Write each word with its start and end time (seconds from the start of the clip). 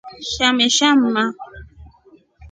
Shamesha 0.31 0.87
mma. 1.01 1.25